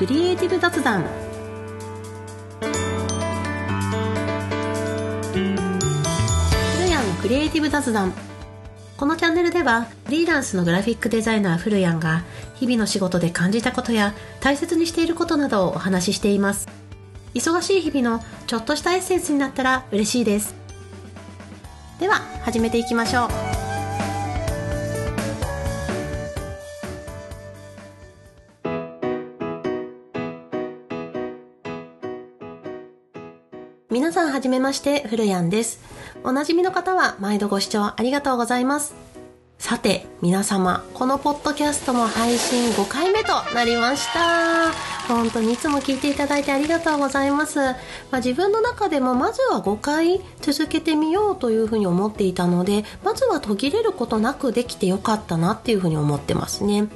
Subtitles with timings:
[0.00, 1.04] クリエイティブ雑談。
[2.58, 2.64] ふ
[6.82, 8.14] るやんのクリエイティブ雑談。
[8.96, 12.22] このチャンネルではフリーランスのグラフィックデザイナーフルヤンが
[12.54, 16.66] 日々の仕事で感じたことや大切にしていることなどをお話ししています。
[17.34, 20.54] 忙しい日々のちょっとしたエッセンスになったら嬉しいです。
[21.98, 23.49] では始めていきましょう。
[34.20, 35.80] さんはじめまして、ふるやんです。
[36.24, 38.94] おなじみの方は毎度ご視聴ありがとうございます。
[39.58, 44.72] さて、皆様、このポッドキャストも配信5回目となりました。
[45.08, 47.60] 本当にいつも聞いていただいてありがとうございます。
[47.60, 47.74] ま
[48.12, 56.88] あ、自分の中でもまずは5回続けてみようというふうに思っていたので、まずは途切れることなくできてよかったなっていうふうに思ってますね。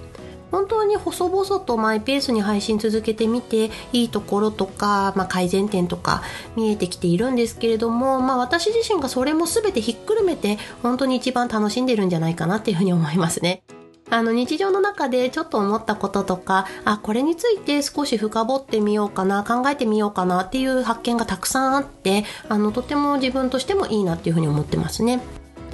[0.54, 6.22] 本当に細々とマイペースに配信続けてみていいところとか、まあ、改善点とか
[6.54, 13.64] 見えてきているんですけれども、まあ、私自身がそれも全てひっくるめて本当に一番楽しんでるんじゃないかなっていうふうに思いますね。
[14.10, 25.20] あの日常の中でちょっと思ったこととかあこれについて少し深掘ってみようかな考えてみようかなっていう発見がたくさんあってあのとても自分としてもいいなっていうふうに思ってますね。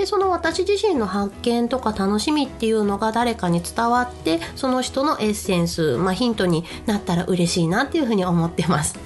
[0.00, 8.98] でその私自身の発見とか楽しみっていうのが誰かに伝わってその人のエッセンス、まあ、ヒントになったら嬉しいなっていうふうに思ってます。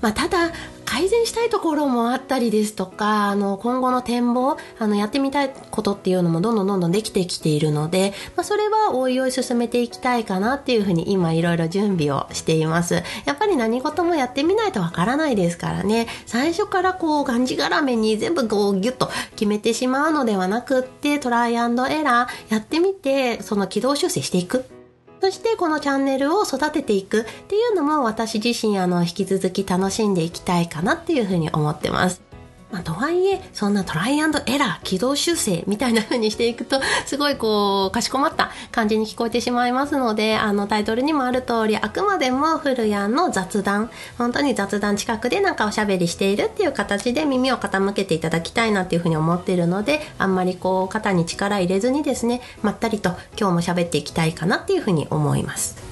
[0.00, 0.52] まあ、ただ
[0.86, 13.02] 改善したいところもあったりですとかあの今後の展望あのやってみたいことっていうのもどんどんどんどんできてきているので、まあ、それはおいおい進めていきたいかなっていうふうに今いろいろ準備をしています。
[13.24, 16.06] やっぱり何事もやってみないとわからないですからね。
[16.24, 24.75] 最初からこうがんじがらめに全部こうギュッと決めてしまうのではなくってトライアンドエラーやってみてその軌道修正していく。
[25.20, 32.25] そしてこのチャンネルを育てていくっていうのも私自身あの引き続き楽しんでいきたいかなっていうふうに思ってます。
[32.72, 55.85] まあ、とはいえ、そんなトライアンドエラー、軌道修正みたいな風にしていくと、 すごいこう、かしこまった感じに聞こえてしまいますので、あのタイトルにもある通り、あくまでもフルヤンの雑談、本当に雑談近くでなんかおしゃべりしているっていう形で耳を傾けていただきたいなっていう風に思っているので、あんまりこう、肩に力入れずにですね、まったりと今日も喋っていきたいかなっていう風に思います。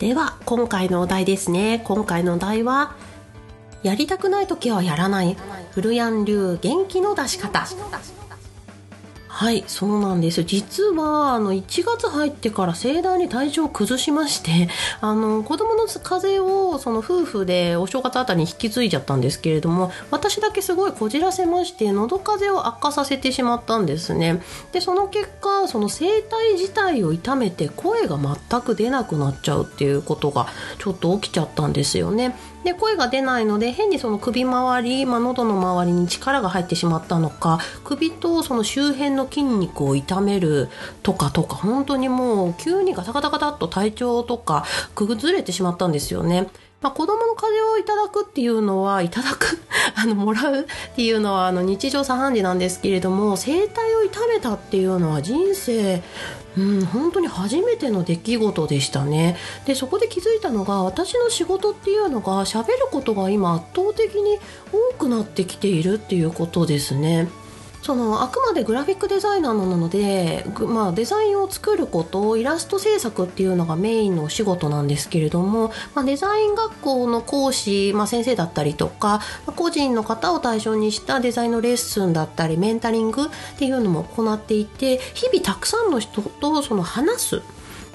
[0.00, 1.82] では今回のお題ですね。
[1.84, 2.94] 今回のお題は
[3.82, 5.36] やりたくない時はやらない。
[5.72, 7.66] フルヤン流元気の出し方。
[9.40, 10.44] はいそうなんです。
[10.44, 14.68] 実はあの1月入ってから盛大に体調を崩しまして
[15.00, 24.42] あの子供の風邪をその夫婦でお正月あたりに引き継いじゃったんですけれども私だけすごいこじらせまして喉風邪を悪化させてしまったんですね。
[24.72, 32.36] でその結果その声帯自体を痛めて声が全く出なくなっちゃうっていうことがちょっと起きちゃったんですよね。
[32.64, 40.68] で声が出ないので変にその首周り、まあ、喉の周りに力が入ってしまったのか首とその周辺の筋肉を痛める
[41.02, 46.48] とかとか本当にもう急にガタガタガタっと体調とか崩れてしまったんですよね。
[46.80, 49.58] まあ、子供の風邪をいただくっていうのはいただく
[49.96, 50.64] あのもらうっ
[50.96, 53.66] ていうのはあの日常茶飯事なんですけれども声帯
[54.00, 56.02] を痛めたっていうのは人生
[56.56, 59.36] うん、本当に初めての出来事でしたね。
[59.66, 64.38] でそこで気づいたのが私の仕事っていうのが喋ることが今圧倒的に
[64.72, 67.28] 多くなってきているっていうことですね。
[67.82, 79.20] そのあくまでグラフィックデザイナーなので、まあ、デザインを作ることイラスト制作っていうのがメインのお仕事なんですけれども、まあ、デザイン学校の講師、まあ、先生だったりとか
[79.56, 87.40] 個人の方を対象にしたデザインのレッスンだったりメンタリングっていうのも行っていて日々たくさんの人とその話すっ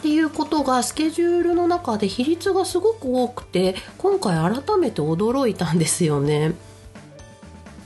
[0.02, 6.54] ていうことがスケジュールの中で比率がすごく多くて今回改めて驚いたんですよね。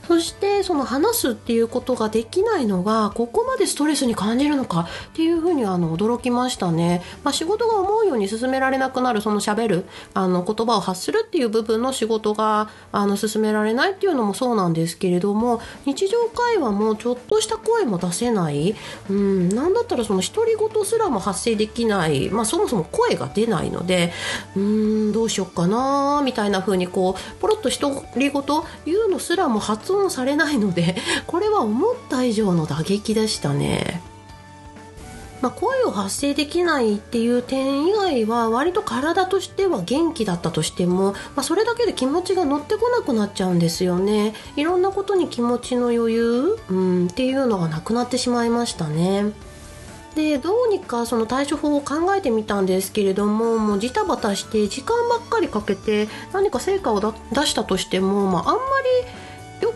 [0.10, 9.86] そしてその話すっていうことができないのがここまでストレスに感じるのかっていうふうにあの驚きましたね、まあ、仕事が思うように進められなくなるその喋る
[10.16, 18.76] あの言葉を発するっていう部分の仕事があの進められないっていうのもそうなんですけれども日常会話もちょっとした声も出せない、
[19.12, 24.12] うん、なんだったらその独り言すらも発生できない、まあ、そもそも声が出ないので
[24.56, 28.44] うーんどうしよっかなみたいな風にこうポロッと独り言
[28.88, 30.96] 言うのすらも発音されないので
[31.28, 34.02] これは思った以上の打撃でしたね。
[35.42, 44.34] まあ、声を発声できないっていう点以外は割と体としては元気だったとしても、まあ、それだけで気持ちが乗ってこなくなっちゃうんですよね。
[44.58, 49.32] いろんなことに気持ちの余裕、うん、っていうのがなくなってしまいましたね。
[50.16, 58.62] でどうにかその対処法を考えてみたんですけれどももうジタバタして時間ばっかりかけて何か成果を出したとしても、まあ、あんま
[59.04, 59.19] り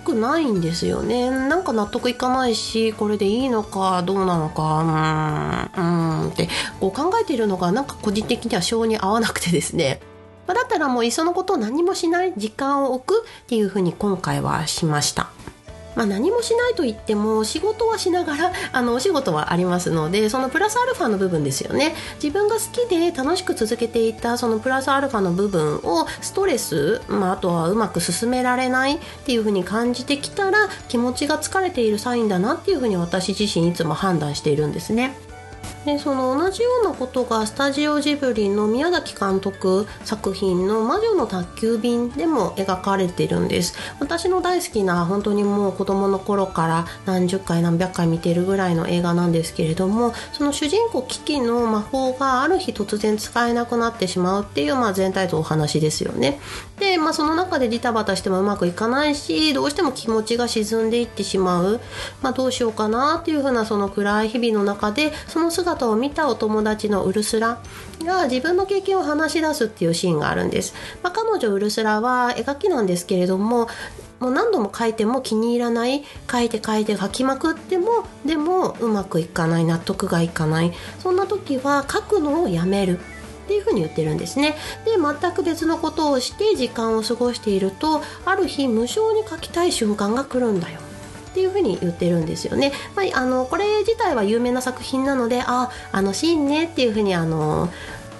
[0.03, 9.99] くないんですよねなんか納得いかないしこれでいいのかどうなのかうーんうんってこう考えているのがなんか個人的には性に合わなくてですね
[10.45, 15.29] まあ、だったらもういっそのことを何もしない時間を置くっていうふうに今回はしました。
[15.95, 35.15] まあ、何もしないと言っても仕事はしながら あのお仕事はありますのでそのプラスアルファの部分ですよね自分が好きで楽しく続けていたそのプラスアルファの部分をストレス、まあ、あとはうまく進められないっていうふうに感じてきたら気持ちが疲れているサインだなっていうふうに私自身いつも判断しているんですね。
[35.85, 43.73] でその同じようなことがスタジオジブリの宮崎監督作品の「魔女の宅急便」でも描かれてるんです。
[43.99, 56.39] 私の大好きな本当にもう子供の頃から何十回何百回見てるぐらいの映画なんですけれどもその主人公キキの魔法がある日突然使えなくなってしまうっていう、まあ、全体とお話ですよね。
[56.79, 61.81] で、まあ、その中でジタバタしてもうまくいかないしどうしても気持ちが沈んでいってしまう、
[62.21, 67.61] まあ、どうしようかなっていうふうなその暗い日々の中でその姿を見たお友達のウルスラ
[68.03, 70.73] が自分の経験を話し出すっていうシーンがあるんです、
[71.03, 73.67] まあ、彼女ウルスラは絵描きなんですけれども
[74.23, 76.01] もう何度も書いても気に入らない。
[76.31, 79.65] 書いて書いて書きまくってもでもうまくいかない。
[79.65, 80.71] 納得がいかない。
[80.99, 82.99] そんな時は書くのをやめる。
[83.43, 84.55] っていうふうに言ってるんですね
[84.85, 90.79] で全く別のことをして時間を過ごしているとある日無償に書きたい瞬間が来るんだよ
[91.31, 92.71] っていうふに言ってるんですよね。
[92.95, 97.69] まあ、あのこれ自体は有名な作品なのでああのシーンねっていうふうにあの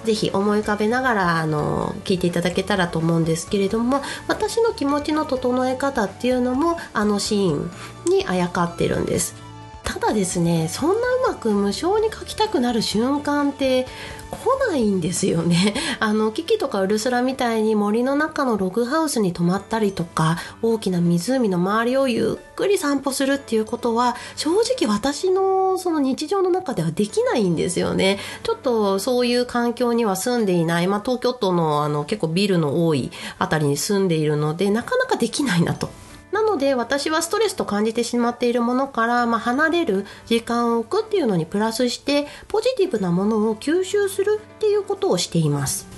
[0.04, 7.70] ぜひ思い浮かべながらあの聞いていただけたらと思うんですけれども私の気持ちの整え方っていうのもあのシーン
[8.10, 9.43] にあやかってるんです。
[9.84, 13.86] ただですねそんなうまく無償に書きたくなる瞬間って
[14.34, 15.74] 来ないんですよね。
[16.00, 28.18] あの、キキとかウルスラみたいに森の中のログハウスに泊まったりとか、大きな湖の周りをゆっくり散歩するっていうことは、正直私のその日常の中ではできないんですよね。
[28.42, 35.88] ちょっとそういう環境には住んでいない、まあ東京都のあの結構ビルの多いあたりに住んでいるので、なかなかできないなと。
[36.54, 45.92] ので私はストレスと感じてしまっているものから、まあ、離れる時間を置くっていうのにプラスしてポジティブなものを吸収するっていうことをしています。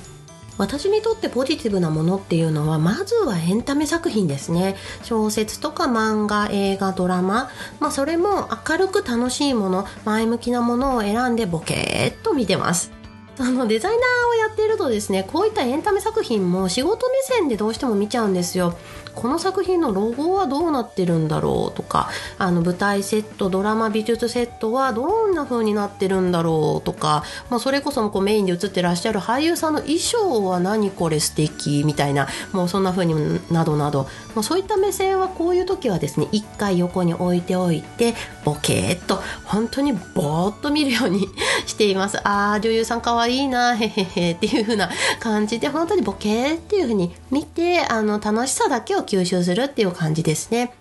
[0.58, 4.76] 私にとってポジティブなものっていうのはまずはエンタメ作品ですね。
[5.02, 12.95] 小説とか漫画映画ドラマ、まあ、それも明るく楽しいもの前向きなものを選んでボケーっと見てます。
[13.38, 14.00] あのデザイナー
[14.30, 18.76] をやっているとですねこういったエンタメ作品も仕事目線でどうしても見ちゃうんですよ。
[19.16, 34.04] この作品のロゴはどうなってるんだろうとかあの舞台セットドラマ美術セットはどんな風になってるんだろうとか、まあ、それこそこうメインで映ってらっしゃる俳優さんの衣装は何これ素敵みたいなもうそんな風になどなど、
[34.34, 41.26] まあ、そういった目線はこういう時はですね一回横に置いておいてボケーっと本当にぼーっと見るように
[41.64, 42.18] しています。
[42.22, 43.25] あー女優さんかわい。
[43.26, 44.90] いいなへへへっていう風な
[45.20, 50.74] 感じで本当にボケーっていう風に見てあの楽しさだけを吸収するっていう感じですね。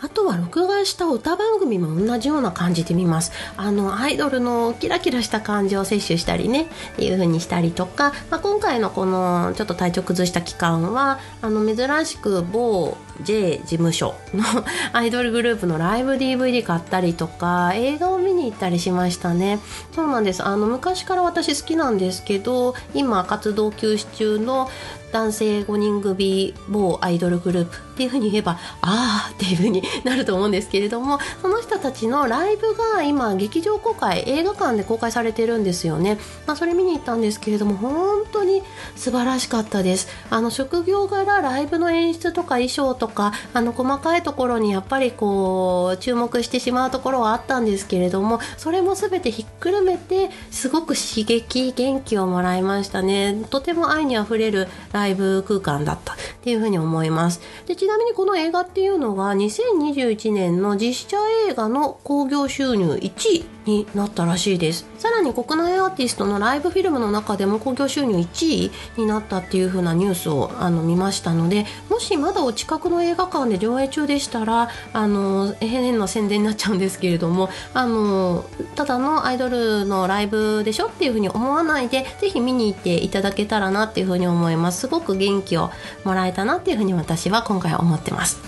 [0.00, 3.32] あとは録画した歌番組も同じような感じで見ます。
[3.56, 14.44] あの、アイドルのキラキラした感じを摂取したりね、っていう風にしたりとか、まあ、今回のこのちょっと体調崩した期間は、あの、珍しく某 J 事務所の
[14.92, 19.58] アイドルグループのライブ DVD 買ったりとか、映画を見に行ったりしましたね。
[19.94, 20.44] そうなんです。
[20.44, 24.70] あの、昔から私好きなんですけど、今活動休止中の
[25.12, 38.62] 男性5人組某アイドルグループっていうふうに言えばああっていうふうになると思うんですけれどもその人たちのライブが今劇場公開映画館で公開されてるんですよね、まあ、それ見に行ったんですけれども本当に
[38.94, 40.08] 素晴らしかったです。
[40.30, 53.44] あの職業柄ライブの演出とか衣装とかあの細かいところにやっぱりこう注目してしまうところはあったんですけれどもそれも全てひっくるめてすごく刺激元気をもらいましたね。
[53.50, 54.68] とても愛にあふれる
[54.98, 57.40] ライブ空間だったっていうふうに思います。
[57.66, 61.16] でちなみにこの映画っていうのは2021年の実写
[61.48, 62.98] 映画の興行収入1
[63.30, 64.86] 位になったらしいです。
[64.98, 71.64] さらに国内アーティストのライブフィルムの中でも興行収入1位になったっていう風なニュースをあの見ましたので
[71.98, 78.44] もしまだお近くの映画館で上映中でしたらあの変な宣伝になっちゃうんですけれどもあの
[78.76, 80.86] ただのアイドルのライブでしょ？
[80.86, 84.82] っていう風に思わないでぜひ見に行っていただけたらなっていう風に思います。
[84.82, 85.72] すごく元気を
[86.04, 88.38] もらえたなっていう風に私は今回は思ってます。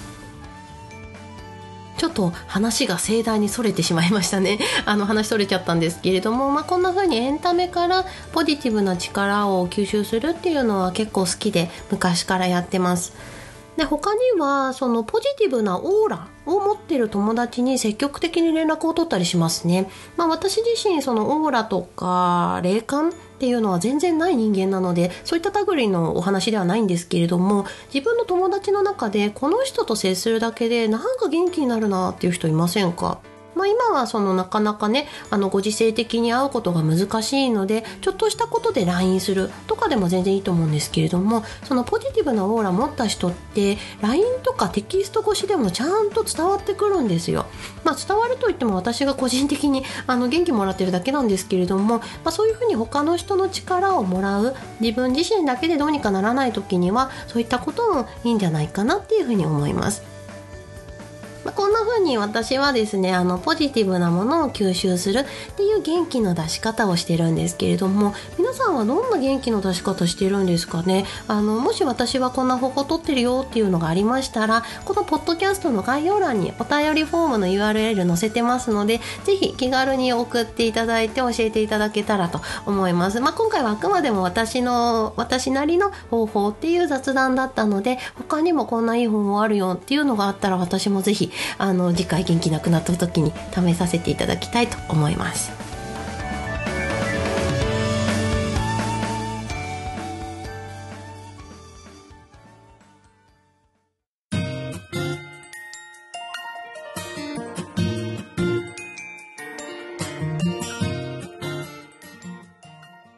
[1.99, 4.61] ちょっと話が盛大にそれてしまいましたね。
[4.87, 13.40] あの話それちゃったんですけれども、まあ、こんな風にエンタメからポジティブな力を吸収するっていうのは結構好きで昔からやってます。
[13.81, 19.89] で他にはそのポジティブなオーラを持ってる友達に積極的に連絡を取ったりしますね。
[20.19, 33.19] まあ私自身そのオーラとか霊感っていうのは全然ない人間なのでそういった類のお話ではないんですけれども自分の友達の中でこの人と接するだけでなんか元気になるなっていう人いませんか？
[33.55, 47.47] まあ、今はそのなかなかねあのご時世的に会うことが難しいのでちょっとしたことで LINE するとかでも全然いいと思うんですけれどもそのポジティブなオーラ持った人って LINE とかテキスト越しでもちゃんと伝わってくるんですよ。
[47.85, 60.20] まあ、伝わるといっても私が個人的にあの元気もらってるだけなんですけれども、まあ、そういうふうに他の人の力をもらう自分自身だけでどうにかならない時にはそういったこともいいんじゃないかなっていうふうに思います。
[61.45, 65.25] まあ、こんな風に私はですねあのポジティブなものを吸収するっ
[65.57, 71.05] ていう元気の出し方をしてるんですけれども皆さんはどんな元気の出し方してるんですかね？
[71.29, 95.53] あのもし私はこんな方法取ってるよっていうのがありましたらこのポッドキャストの概要欄にお便りフォームの URL 載せてますのでぜひ気軽に送っていただいて教えていただけたらと思います、まあ、今回はあくまでも私の私なりの方法っていう雑談だったので他にもこんないい方法あるよっていうのがあったら私もぜひあの次回元気なくなった時に試させていただきたいと思います。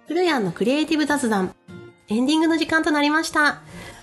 [0.07, 1.55] 古谷のクリエイティブ雑談
[2.09, 3.63] エンディングの時間となりました。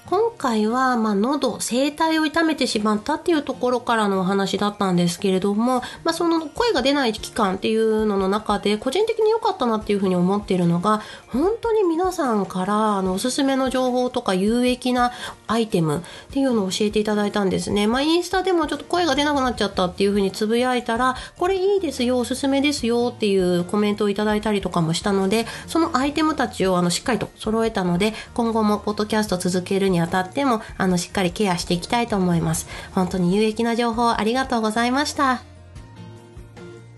[0.09, 15.11] 今回は、まあ、喉、声帯を痛めてしまったっていうところからのお話だったんですけれども、まあ、その声が出ない期間っていうのの中で、個人的に良かったなっていうふうに思っているのが、本当に皆さんから、あの、おすすめの情報とか有益な
[15.45, 16.01] アイテムっ
[16.31, 17.85] ていうのを教えていただいたんですね。
[17.85, 32.67] まあ、インスタでもちょっと声が出なくなっちゃったっていうふうにつぶやいたら、これいいですよ、おすすめですよっていうコメントをいただいたりとかもしたので、そのアイテムたちをあの、しっかりと揃えたので、今後もポッドキャスト続けるにあたっても、あの、しっかりケアしていきたいと思います。
[32.93, 35.43] 本当に有益な情報ありがとうございました。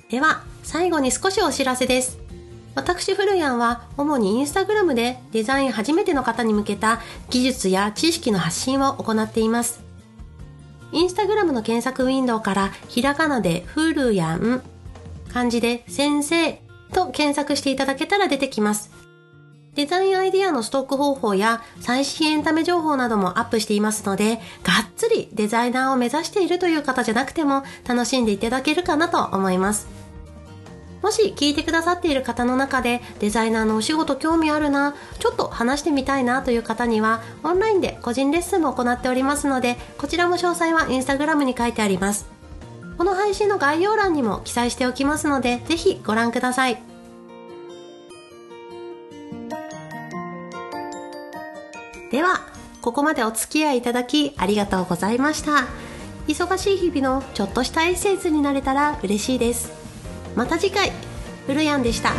[0.10, 2.20] では、最後に少しお知らせです。
[2.76, 9.84] 私、フルヤンは、主にインスタグラムでデザイン初めての方に向けた技術や知識の発信を行っています。
[10.94, 14.62] インスタグラムの検索ウィンドウから、ひらがなでフルヤン、
[15.34, 16.62] 漢字で先生
[16.94, 19.01] と検索していただけたら出てきます。
[19.76, 29.88] デザインアイディアのストック方法や最新エンタメ情報などもアップしていますので、がっつりデザイナーを目指しているという方じゃなくても楽しんでいただけるかなと思います。
[31.02, 42.28] もし聞いてくださっている方の中でデザイナーのお仕事興味あるな、ちょっと話してみたいなという方にはオンラインで個人レッスンも行っておりますので、こちらも詳細はインスタグラムに書いてあります。
[42.98, 46.91] この配信の概要欄にも記載しておきますので、ぜひご覧ください。
[52.12, 52.42] では
[52.82, 55.68] ここまでお付き合いいただきありがとうございました。
[56.28, 59.72] 忙しい日々のちょっとしたエッセンスになれたら嬉しいです。
[60.36, 60.92] また次回
[61.48, 62.12] ふるやんでした。